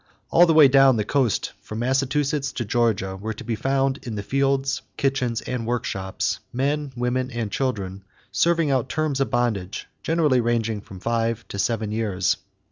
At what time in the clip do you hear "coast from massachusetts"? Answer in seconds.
1.05-2.51